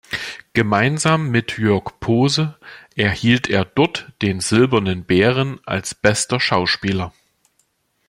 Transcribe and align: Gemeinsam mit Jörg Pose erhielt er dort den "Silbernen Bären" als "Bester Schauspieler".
Gemeinsam 0.53 1.29
mit 1.29 1.59
Jörg 1.59 1.99
Pose 1.99 2.57
erhielt 2.95 3.47
er 3.51 3.65
dort 3.65 4.11
den 4.23 4.39
"Silbernen 4.39 5.03
Bären" 5.05 5.59
als 5.63 5.93
"Bester 5.93 6.39
Schauspieler". 6.39 7.13